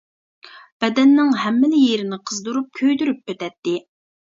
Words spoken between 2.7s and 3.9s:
كۆيدۈرۈپ ئۆتەتتى.